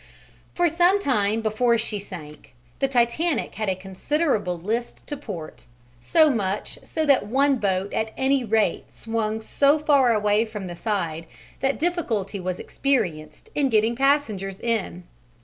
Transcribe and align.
For 0.55 0.67
some 0.67 0.99
time 0.99 1.41
before 1.41 1.77
she 1.77 1.99
sank, 1.99 2.55
the 2.79 2.87
Titanic 2.87 3.53
had 3.53 3.69
a 3.69 3.75
considerable 3.75 4.57
list 4.57 5.05
to 5.05 5.15
port, 5.15 5.67
so 5.99 6.27
much 6.27 6.79
so 6.83 7.05
that 7.05 7.27
one 7.27 7.57
boat 7.57 7.93
at 7.93 8.11
any 8.17 8.43
rate 8.43 8.91
swung 8.91 9.41
so 9.41 9.77
far 9.77 10.11
away 10.11 10.43
from 10.43 10.65
the 10.65 10.75
side 10.75 11.27
that 11.59 11.77
difficulty 11.77 12.39
was 12.39 12.57
experienced 12.57 13.51
in 13.53 13.69
getting 13.69 13.95
passengers 13.95 14.59
in. 14.59 15.03